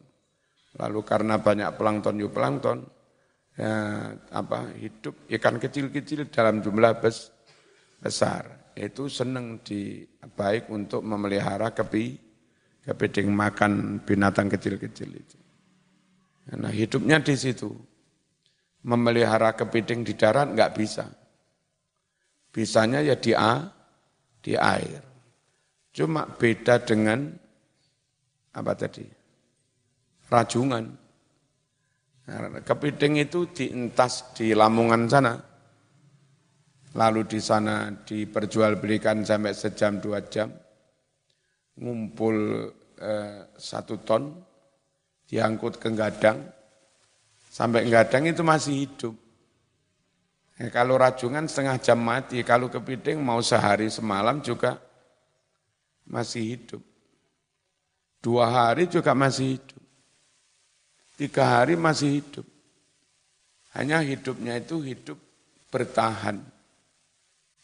lalu 0.75 0.99
karena 1.08 1.39
banyak 1.39 1.69
plankton 1.80 2.19
euplankton 2.19 2.80
ya 3.56 3.73
apa 4.36 4.71
hidup 4.75 5.28
ikan 5.39 5.60
kecil-kecil 5.60 6.32
dalam 6.32 6.63
jumlah 6.63 6.99
bes, 6.99 7.32
besar 7.99 8.71
itu 8.80 9.12
senang 9.12 9.60
di 9.60 10.08
baik 10.23 10.71
untuk 10.71 11.04
memelihara 11.04 11.75
kepi 11.75 12.30
kepiting 12.89 13.30
makan 13.30 14.02
binatang 14.02 14.47
kecil-kecil 14.49 15.10
itu. 15.13 15.38
Nah 16.58 16.73
hidupnya 16.73 17.21
di 17.21 17.36
situ. 17.38 17.69
Memelihara 18.80 19.54
kepiting 19.60 20.08
di 20.08 20.15
darat 20.15 20.56
nggak 20.56 20.71
bisa. 20.73 21.06
Bisanya 22.49 23.04
ya 23.04 23.19
di 23.19 23.36
a, 23.36 23.67
di 24.39 24.56
air. 24.56 25.04
Cuma 25.89 26.25
beda 26.25 26.82
dengan 26.86 27.34
apa 28.54 28.73
tadi? 28.78 29.06
Rajungan. 30.30 30.86
Nah, 32.30 32.62
kepiting 32.62 33.17
itu 33.17 33.49
dientas 33.49 34.38
di 34.38 34.54
Lamongan 34.54 35.10
sana. 35.10 35.34
Lalu 36.93 37.21
di 37.25 37.41
sana 37.41 37.89
diperjualbelikan 37.89 39.25
sampai 39.25 39.54
sejam 39.54 39.97
dua 39.97 40.21
jam. 40.30 40.49
Ngumpul 41.80 42.38
eh, 43.02 43.49
satu 43.58 44.02
ton, 44.06 44.30
diangkut 45.25 45.82
ke 45.82 45.89
gadang, 45.93 46.38
sampai 47.49 47.88
gadang 47.88 48.28
itu 48.30 48.41
masih 48.45 48.86
hidup. 48.86 49.15
Ya, 50.60 50.67
kalau 50.73 50.99
rajungan 50.99 51.47
setengah 51.47 51.78
jam 51.80 52.04
mati, 52.04 52.43
kalau 52.43 52.67
kepiting 52.67 53.23
mau 53.23 53.39
sehari 53.39 53.88
semalam 53.88 54.43
juga 54.43 54.88
masih 56.10 56.58
hidup. 56.58 56.82
Dua 58.19 58.52
hari 58.52 58.91
juga 58.91 59.15
masih 59.15 59.56
hidup. 59.56 59.84
Tiga 61.15 61.43
hari 61.60 61.80
masih 61.80 62.19
hidup. 62.19 62.48
Hanya 63.78 64.04
hidupnya 64.04 64.60
itu 64.60 64.82
hidup 64.84 65.15
bertahan. 65.72 66.41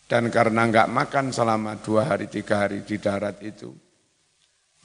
Dan 0.06 0.30
karena 0.30 0.70
nggak 0.70 0.92
makan 0.94 1.34
selama 1.34 1.82
dua 1.82 2.06
hari, 2.06 2.30
tiga 2.30 2.68
hari 2.68 2.86
di 2.86 3.02
darat 3.02 3.42
itu, 3.42 3.74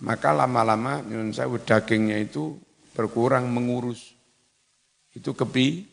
maka 0.01 0.33
lama-lama 0.33 1.05
nyun 1.05 1.29
saya 1.29 1.53
dagingnya 1.61 2.17
itu 2.17 2.57
berkurang 2.97 3.53
mengurus. 3.53 4.17
Itu 5.13 5.37
kepi, 5.37 5.85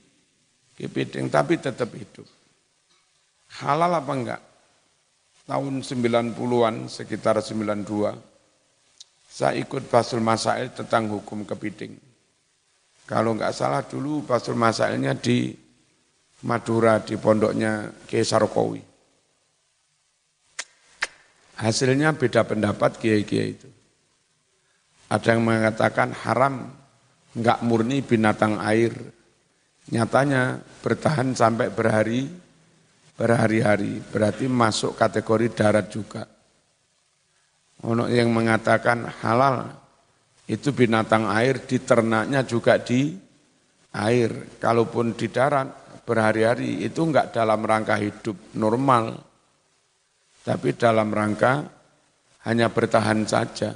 kepiting, 0.80 1.28
tapi 1.28 1.60
tetap 1.60 1.92
hidup. 1.92 2.24
Halal 3.60 4.00
apa 4.00 4.12
enggak? 4.16 4.42
Tahun 5.48 5.80
90-an, 5.80 6.92
sekitar 6.92 7.40
92, 7.40 7.88
saya 9.32 9.56
ikut 9.56 9.88
Basul 9.88 10.20
Masail 10.20 10.76
tentang 10.76 11.08
hukum 11.08 11.48
kepiting. 11.48 11.96
Kalau 13.08 13.32
enggak 13.32 13.56
salah 13.56 13.80
dulu 13.80 14.28
Basul 14.28 14.60
Masailnya 14.60 15.16
di 15.16 15.56
Madura, 16.44 17.00
di 17.00 17.16
pondoknya 17.16 17.96
Kiai 18.04 18.28
Sarkowi. 18.28 18.84
Hasilnya 21.58 22.12
beda 22.14 22.44
pendapat 22.44 23.00
kiai-kiai 23.00 23.50
itu. 23.50 23.70
Ada 25.08 25.34
yang 25.34 25.48
mengatakan 25.48 26.12
haram, 26.12 26.70
enggak 27.34 27.64
murni 27.64 28.04
binatang 28.04 28.60
air. 28.60 28.94
Nyatanya 29.96 30.60
bertahan 30.84 31.32
sampai 31.34 31.72
berhari, 31.72 32.28
berhari-hari. 33.18 34.00
Berarti 34.00 34.46
masuk 34.46 34.94
kategori 34.94 35.52
darat 35.52 35.90
juga. 35.90 36.24
Ono 37.84 38.06
yang 38.08 38.30
mengatakan 38.30 39.10
halal, 39.26 39.70
itu 40.48 40.72
binatang 40.72 41.28
air 41.28 41.60
diternaknya 41.66 42.46
juga 42.46 42.80
di 42.80 43.18
air. 43.98 44.58
Kalaupun 44.62 45.18
di 45.18 45.28
darat 45.28 46.02
berhari-hari 46.08 46.86
itu 46.86 47.04
enggak 47.04 47.36
dalam 47.36 47.60
rangka 47.66 48.00
hidup 48.00 48.56
normal, 48.56 49.18
tapi 50.46 50.78
dalam 50.78 51.12
rangka 51.12 51.68
hanya 52.48 52.72
bertahan 52.72 53.28
saja 53.28 53.76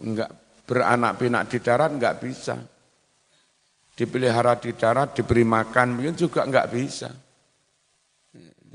enggak 0.00 0.30
beranak 0.64 1.20
pinak 1.20 1.44
di 1.52 1.58
darat 1.60 1.90
enggak 1.92 2.18
bisa. 2.22 2.56
Dipelihara 3.96 4.60
di 4.60 4.76
darat, 4.76 5.16
diberi 5.16 5.40
makan, 5.40 5.96
mungkin 5.96 6.16
juga 6.20 6.44
enggak 6.44 6.68
bisa. 6.68 7.08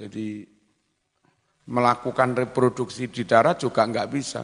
Jadi 0.01 0.41
melakukan 1.69 2.33
reproduksi 2.33 3.05
di 3.05 3.21
darat 3.21 3.61
juga 3.61 3.85
enggak 3.85 4.09
bisa. 4.09 4.41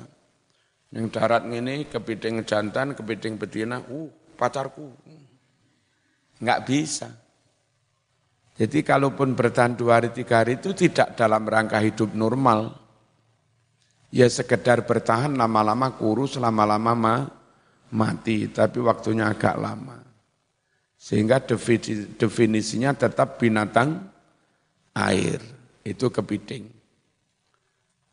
Yang 0.94 1.18
darat 1.18 1.50
ini 1.50 1.90
kepiting 1.90 2.46
jantan, 2.46 2.94
kepiting 2.94 3.42
betina, 3.42 3.82
uh 3.82 4.10
pacarku. 4.38 4.94
Enggak 6.38 6.62
bisa. 6.70 7.10
Jadi 8.54 8.86
kalaupun 8.86 9.34
bertahan 9.34 9.74
dua 9.74 9.98
hari, 9.98 10.14
tiga 10.14 10.46
hari 10.46 10.62
itu 10.62 10.78
tidak 10.78 11.18
dalam 11.18 11.46
rangka 11.46 11.82
hidup 11.82 12.14
normal 12.14 12.74
ya 14.14 14.28
sekedar 14.30 14.86
bertahan 14.88 15.36
lama-lama 15.36 15.94
kurus, 15.94 16.40
lama-lama 16.40 16.94
ma, 16.94 17.16
mati, 17.94 18.48
tapi 18.50 18.80
waktunya 18.82 19.30
agak 19.30 19.56
lama. 19.58 20.00
Sehingga 20.98 21.38
definisinya 22.18 22.98
tetap 22.98 23.38
binatang 23.38 24.10
air, 24.98 25.38
itu 25.86 26.10
kepiting. 26.10 26.66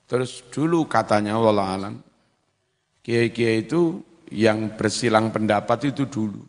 Terus 0.05 0.45
dulu 0.53 0.85
katanya 0.85 1.41
Allah 1.41 1.69
alam, 1.73 1.95
kiai-kiai 3.01 3.65
itu 3.65 4.05
yang 4.29 4.77
bersilang 4.77 5.33
pendapat 5.33 5.97
itu 5.97 6.05
dulu. 6.05 6.45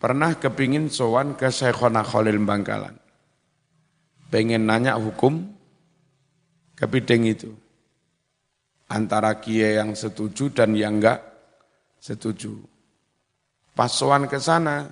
Pernah 0.00 0.40
kepingin 0.40 0.88
sowan 0.88 1.36
ke 1.36 1.52
Syekhona 1.52 2.00
Khalil 2.00 2.40
Bangkalan. 2.40 2.96
Pengen 4.32 4.64
nanya 4.64 4.96
hukum 4.96 5.44
kepiting 6.78 7.28
itu 7.28 7.52
antara 8.88 9.36
kiai 9.38 9.76
yang 9.78 9.92
setuju 9.92 10.48
dan 10.50 10.72
yang 10.72 10.96
enggak 10.98 11.20
setuju. 12.00 12.56
Pasoan 13.76 14.26
ke 14.26 14.40
sana, 14.40 14.88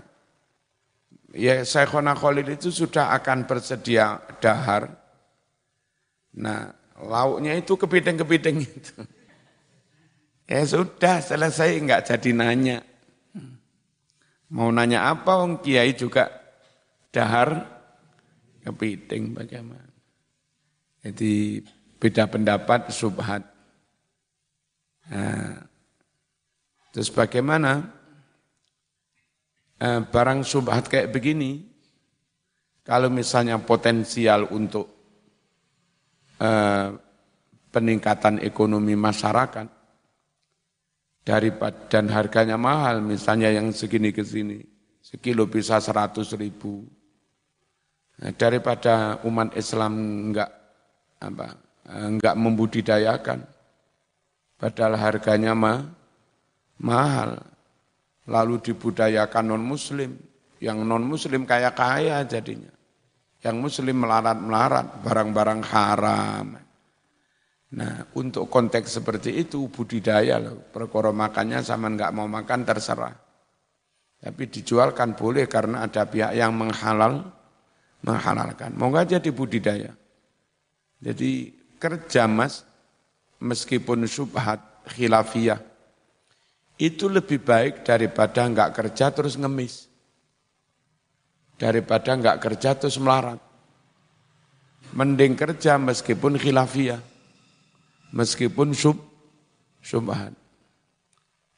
ya 1.35 1.65
Syekhona 1.65 2.17
Khalid 2.17 2.61
itu 2.61 2.73
sudah 2.73 3.13
akan 3.17 3.45
bersedia 3.45 4.21
dahar. 4.41 4.89
Nah, 6.39 6.73
lauknya 6.97 7.59
itu 7.59 7.75
kepiting-kepiting 7.75 8.57
itu. 8.65 8.95
Ya 10.49 10.65
sudah, 10.65 11.21
selesai 11.21 11.77
enggak 11.77 12.09
jadi 12.09 12.31
nanya. 12.33 12.79
Mau 14.49 14.73
nanya 14.73 15.13
apa, 15.13 15.45
Wong 15.45 15.61
Kiai 15.61 15.93
juga 15.93 16.33
dahar 17.13 17.69
kepiting 18.65 19.37
bagaimana. 19.37 19.93
Jadi 21.05 21.61
beda 22.01 22.25
pendapat 22.33 22.89
subhat. 22.89 23.45
Nah, 25.09 25.69
terus 26.93 27.13
bagaimana 27.13 27.98
eh, 29.79 30.01
barang 30.05 30.45
subhat 30.45 30.87
kayak 30.87 31.11
begini, 31.11 31.65
kalau 32.83 33.09
misalnya 33.09 33.59
potensial 33.63 34.51
untuk 34.53 34.87
eh, 36.43 36.89
peningkatan 37.71 38.43
ekonomi 38.43 38.95
masyarakat, 38.99 39.67
daripada 41.27 41.77
dan 41.91 42.09
harganya 42.11 42.57
mahal, 42.57 43.01
misalnya 43.05 43.53
yang 43.53 43.73
segini 43.73 44.15
ke 44.15 44.25
sini, 44.25 44.65
sekilo 45.03 45.49
bisa 45.49 45.79
seratus 45.79 46.33
ribu. 46.35 46.87
Nah, 48.19 48.35
daripada 48.35 49.23
umat 49.23 49.55
Islam 49.55 49.93
enggak 50.33 50.51
apa 51.23 51.55
enggak 51.87 52.35
membudidayakan, 52.35 53.47
Padahal 54.59 54.99
harganya 54.99 55.55
mah, 55.55 55.87
mahal. 56.83 57.39
Lalu 58.29 58.61
dibudayakan 58.61 59.57
non-muslim. 59.57 60.13
Yang 60.61 60.79
non-muslim 60.85 61.43
kaya-kaya 61.49 62.23
jadinya. 62.29 62.71
Yang 63.41 63.57
muslim 63.57 63.97
melarat-melarat, 64.05 65.01
barang-barang 65.01 65.61
haram. 65.71 66.47
Nah, 67.69 67.95
untuk 68.17 68.49
konteks 68.49 69.01
seperti 69.01 69.45
itu 69.45 69.69
budidaya 69.69 70.41
loh. 70.41 70.59
Perkara 70.73 71.13
makannya 71.13 71.61
sama 71.61 71.93
nggak 71.93 72.13
mau 72.17 72.25
makan 72.25 72.65
terserah. 72.65 73.15
Tapi 74.19 74.51
dijualkan 74.51 75.15
boleh 75.15 75.47
karena 75.47 75.87
ada 75.87 76.03
pihak 76.03 76.35
yang 76.35 76.51
menghalal, 76.57 77.29
menghalalkan. 78.03 78.75
Mau 78.75 78.91
jadi 78.91 79.31
budidaya. 79.31 79.95
Jadi 80.99 81.55
kerja 81.79 82.27
mas, 82.27 82.67
meskipun 83.39 84.03
subhat 84.11 84.59
khilafiyah, 84.91 85.63
itu 86.79 87.11
lebih 87.11 87.43
baik 87.43 87.83
daripada 87.83 88.47
enggak 88.47 88.71
kerja 88.79 89.11
terus 89.11 89.35
ngemis. 89.35 89.91
Daripada 91.59 92.15
enggak 92.15 92.39
kerja 92.39 92.79
terus 92.79 93.03
melarat. 93.03 93.43
Mending 94.95 95.35
kerja 95.35 95.75
meskipun 95.77 96.39
khilafiyah. 96.39 97.03
Meskipun 98.15 98.73
sub, 98.73 98.97
subhat. 99.83 100.33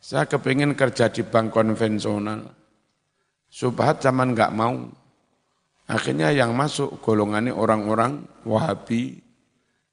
Saya 0.01 0.25
kepingin 0.25 0.73
kerja 0.73 1.13
di 1.13 1.21
bank 1.21 1.53
konvensional. 1.53 2.49
Subhat 3.53 4.01
zaman 4.01 4.33
enggak 4.33 4.57
mau. 4.57 4.89
Akhirnya 5.85 6.33
yang 6.33 6.57
masuk 6.57 7.03
golongannya 7.05 7.53
orang-orang 7.53 8.25
wahabi, 8.47 9.21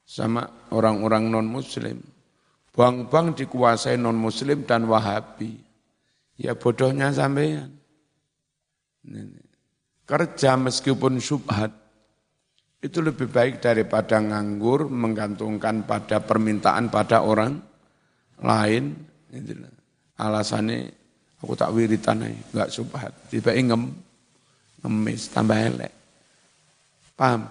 sama 0.08 0.48
orang-orang 0.72 1.28
non-muslim. 1.28 2.00
Bank-bank 2.78 3.42
dikuasai 3.42 3.98
non-muslim 3.98 4.62
dan 4.70 4.86
wahabi. 4.86 5.58
Ya 6.38 6.54
bodohnya 6.54 7.10
sampean. 7.10 7.74
Kerja 10.06 10.54
meskipun 10.62 11.18
subhat, 11.18 11.74
itu 12.78 13.02
lebih 13.02 13.34
baik 13.34 13.66
daripada 13.66 14.22
nganggur, 14.22 14.86
menggantungkan 14.94 15.90
pada 15.90 16.22
permintaan 16.22 16.94
pada 16.94 17.26
orang 17.26 17.58
lain. 18.46 18.94
Alasannya 20.22 20.94
aku 21.42 21.58
tak 21.58 21.74
wiritan 21.74 22.30
aja, 22.30 22.38
enggak 22.54 22.70
subhat. 22.70 23.12
Tiba 23.34 23.58
ingem, 23.58 23.90
ngemis, 24.86 25.34
tambah 25.34 25.58
elek. 25.58 25.94
Paham? 27.18 27.50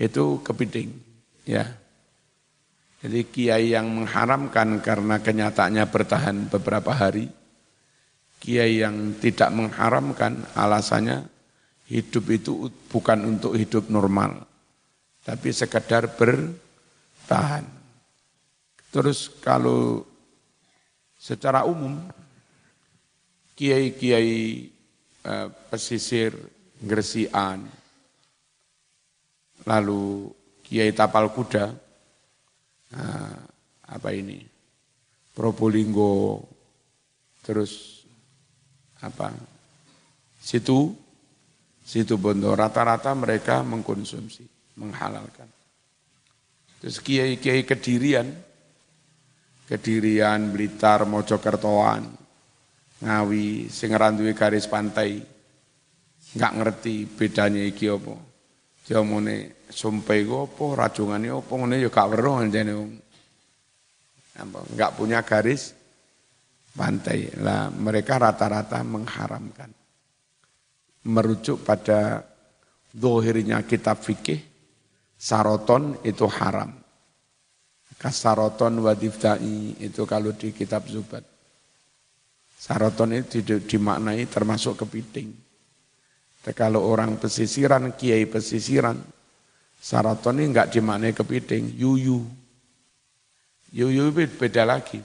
Itu 0.00 0.40
kepiting. 0.40 0.88
Ya. 1.44 1.83
Jadi 3.04 3.20
kiai 3.28 3.76
yang 3.76 3.84
mengharamkan 3.92 4.80
karena 4.80 5.20
kenyataannya 5.20 5.84
bertahan 5.92 6.48
beberapa 6.48 6.88
hari, 6.88 7.28
kiai 8.40 8.80
yang 8.80 9.20
tidak 9.20 9.52
mengharamkan 9.52 10.40
alasannya 10.56 11.28
hidup 11.92 12.24
itu 12.32 12.72
bukan 12.88 13.28
untuk 13.28 13.60
hidup 13.60 13.92
normal, 13.92 14.48
tapi 15.20 15.52
sekedar 15.52 16.16
bertahan. 16.16 17.68
Terus 18.88 19.28
kalau 19.36 20.08
secara 21.20 21.68
umum 21.68 22.00
kiai-kiai 23.52 24.72
eh, 25.28 25.48
pesisir 25.68 26.32
Gresian, 26.80 27.68
lalu 29.68 30.32
Kiai 30.64 30.88
Tapal 30.96 31.28
Kuda, 31.28 31.83
nah, 32.94 33.34
apa 33.90 34.08
ini, 34.14 34.40
Probolinggo, 35.34 36.46
terus 37.42 38.02
apa, 39.02 39.34
situ, 40.38 40.94
situ 41.82 42.14
Bondo, 42.16 42.54
rata-rata 42.54 43.10
mereka 43.12 43.60
mengkonsumsi, 43.66 44.46
menghalalkan. 44.78 45.50
Terus 46.80 47.00
Kiai-Kiai 47.02 47.66
Kedirian, 47.66 48.28
Kedirian, 49.64 50.52
Blitar, 50.52 51.08
Mojokertoan, 51.08 52.04
Ngawi, 53.04 53.68
sing 53.68 53.90
garis 54.36 54.68
pantai, 54.68 55.20
nggak 56.36 56.52
ngerti 56.56 57.04
bedanya 57.08 57.60
iki 57.64 57.88
apa. 57.88 58.33
Jamune 58.84 59.64
sumpai 59.72 60.28
ku 60.28 60.44
apa, 60.44 60.64
rajungane 60.84 61.32
apa 61.32 61.52
ngene 61.56 61.80
ya 61.80 61.88
gak 61.88 62.08
weruh. 62.12 62.44
Enggak 64.44 64.90
punya 64.92 65.24
garis 65.24 65.72
pantai. 66.76 67.32
Lah 67.40 67.72
mereka 67.72 68.20
rata-rata 68.20 68.84
mengharamkan. 68.84 69.72
Merujuk 71.04 71.64
pada 71.64 72.24
dohirnya 72.92 73.64
kitab 73.64 74.00
fikih, 74.04 74.40
saroton 75.16 76.00
itu 76.04 76.24
haram. 76.28 76.84
Kasaroton 77.94 78.84
wadiftai 78.84 79.80
itu 79.80 80.04
kalau 80.04 80.36
di 80.36 80.52
kitab 80.52 80.84
zubat. 80.84 81.24
Saroton 82.56 83.16
itu 83.16 83.40
dimaknai 83.40 84.28
termasuk 84.28 84.84
kepiting. 84.84 85.43
Kalau 86.52 86.84
orang 86.84 87.16
pesisiran, 87.16 87.96
kiai 87.96 88.28
pesisiran, 88.28 89.00
saraton 89.80 90.44
ini 90.44 90.52
enggak 90.52 90.76
dimaknai 90.76 91.16
kepiting, 91.16 91.72
yuyu. 91.72 92.20
Yuyu 93.72 94.12
beda 94.12 94.68
lagi. 94.68 95.00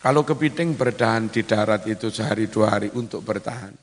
Kalau 0.00 0.24
kepiting 0.24 0.72
bertahan 0.72 1.28
di 1.28 1.44
darat 1.44 1.84
itu 1.84 2.08
sehari 2.08 2.48
dua 2.48 2.76
hari 2.76 2.88
untuk 2.96 3.20
bertahan. 3.20 3.76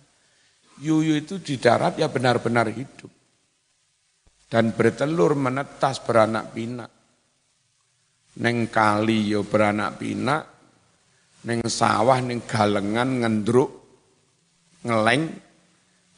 Yuyu 0.82 1.22
itu 1.22 1.38
di 1.38 1.62
darat 1.62 2.02
ya 2.02 2.10
benar-benar 2.10 2.70
hidup. 2.74 3.10
Dan 4.50 4.74
bertelur 4.74 5.38
menetas 5.38 6.02
beranak 6.02 6.50
pinak. 6.54 6.90
Neng 8.42 8.70
kali 8.74 9.34
yo 9.34 9.46
beranak 9.46 10.02
pinak, 10.02 10.44
neng 11.46 11.62
sawah, 11.66 12.18
neng 12.22 12.42
galengan, 12.46 13.22
ngendruk, 13.22 13.72
ngeleng, 14.86 15.30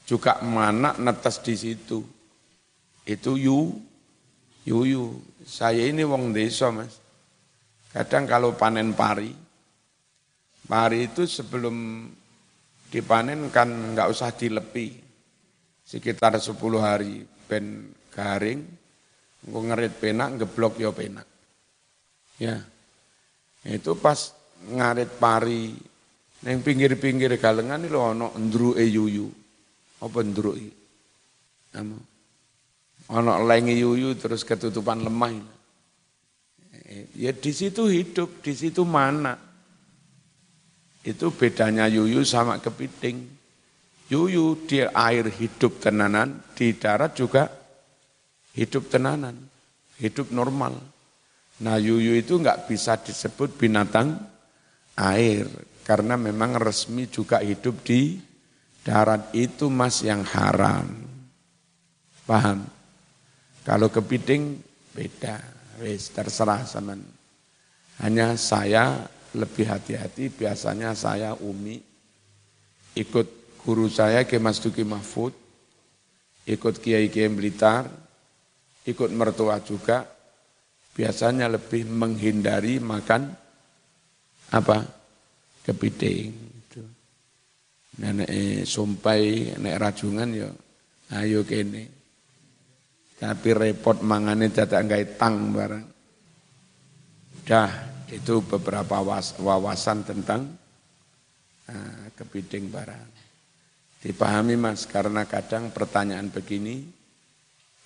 juga 0.04 0.40
mana 0.44 0.96
netes 1.00 1.40
di 1.40 1.56
situ. 1.56 2.04
Itu 3.04 3.36
yu, 3.36 3.76
yuyu. 4.68 5.20
Saya 5.44 5.84
ini 5.88 6.04
wong 6.08 6.32
desa 6.32 6.72
mas. 6.72 7.00
Kadang 7.92 8.26
kalau 8.26 8.56
panen 8.56 8.96
pari, 8.96 9.30
pari 10.66 11.12
itu 11.12 11.28
sebelum 11.28 12.08
dipanen 12.90 13.52
kan 13.54 13.70
nggak 13.94 14.10
usah 14.10 14.34
dilepi. 14.34 14.98
Sekitar 15.84 16.40
10 16.40 16.58
hari 16.80 17.22
ben 17.46 17.92
garing, 18.10 18.66
gue 19.46 19.62
ngerit 19.68 19.94
penak, 20.00 20.42
ngeblok 20.42 20.80
yo 20.80 20.90
penak. 20.96 21.28
Ya, 22.40 22.66
itu 23.68 23.94
pas 24.00 24.34
ngarit 24.74 25.12
pari, 25.22 25.76
neng 26.42 26.66
pinggir-pinggir 26.66 27.36
galengan 27.38 27.84
itu 27.84 28.00
ono 28.00 28.34
ndru 28.40 28.74
e 28.74 28.90
yuyu 28.90 29.43
apa 30.04 30.20
ndruk 30.20 30.60
iki? 30.60 30.74
Anu. 31.80 31.96
Ana 33.08 33.40
lengi 33.40 33.80
yuyu 33.80 34.20
terus 34.20 34.44
ketutupan 34.44 35.00
lemah. 35.00 35.32
Ya 37.16 37.32
di 37.32 37.52
situ 37.56 37.88
hidup, 37.88 38.44
di 38.44 38.54
situ 38.54 38.84
mana? 38.84 39.40
Itu 41.04 41.32
bedanya 41.32 41.88
yuyu 41.88 42.28
sama 42.28 42.60
kepiting. 42.60 43.24
Yuyu 44.12 44.68
di 44.68 44.84
air 44.84 45.26
hidup 45.32 45.80
tenanan, 45.80 46.44
di 46.54 46.76
darat 46.76 47.16
juga 47.18 47.50
hidup 48.54 48.92
tenanan, 48.92 49.36
hidup 49.98 50.30
normal. 50.30 50.76
Nah 51.64 51.80
yuyu 51.80 52.20
itu 52.20 52.38
nggak 52.38 52.70
bisa 52.70 53.00
disebut 53.00 53.58
binatang 53.58 54.20
air, 55.00 55.50
karena 55.82 56.14
memang 56.20 56.60
resmi 56.62 57.10
juga 57.10 57.42
hidup 57.42 57.82
di 57.82 58.20
Darat 58.84 59.32
itu 59.32 59.72
mas 59.72 60.04
yang 60.04 60.28
haram. 60.28 60.92
Paham? 62.28 62.68
Kalau 63.64 63.88
kepiting 63.88 64.60
beda. 64.92 65.40
Wis 65.80 66.14
terserah 66.14 66.68
sama. 66.70 66.94
Hanya 68.04 68.36
saya 68.36 69.08
lebih 69.34 69.66
hati-hati. 69.66 70.30
Biasanya 70.30 70.94
saya 70.94 71.34
umi 71.40 71.82
ikut 72.94 73.58
guru 73.64 73.90
saya 73.90 74.28
ke 74.28 74.38
Mas 74.38 74.62
Duki 74.62 74.86
Mahfud, 74.86 75.34
ikut 76.46 76.78
Kiai 76.78 77.10
Kiai 77.10 77.32
Blitar, 77.32 77.90
ikut 78.86 79.10
mertua 79.10 79.64
juga. 79.64 80.06
Biasanya 80.94 81.50
lebih 81.50 81.90
menghindari 81.90 82.78
makan 82.78 83.34
apa? 84.54 84.86
Kepiting 85.66 86.53
nenek 88.02 88.66
sumpai 88.66 89.54
nek 89.60 89.78
rajungan 89.78 90.30
ya. 90.34 90.50
Ayo 91.20 91.46
kene. 91.46 91.84
Tapi 93.20 93.50
repot 93.54 94.02
mangane 94.02 94.50
dadak 94.50 94.84
gawe 94.90 95.06
tang 95.16 95.54
barang 95.54 95.86
dah 97.44 97.72
itu 98.08 98.40
beberapa 98.44 99.04
wawasan 99.40 100.08
tentang 100.08 100.48
uh, 101.70 102.06
kepiting 102.16 102.72
barang. 102.72 103.08
Dipahami 104.04 104.60
mas 104.60 104.84
karena 104.84 105.24
kadang 105.24 105.72
pertanyaan 105.72 106.28
begini 106.28 106.84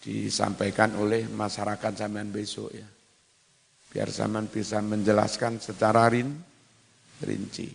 disampaikan 0.02 0.98
oleh 0.98 1.30
masyarakat 1.30 1.94
zaman 1.94 2.34
besok 2.34 2.74
ya. 2.74 2.90
Biar 3.88 4.10
zaman 4.10 4.50
bisa 4.50 4.82
menjelaskan 4.82 5.62
secara 5.62 6.10
rin, 6.10 6.34
rinci 7.22 7.70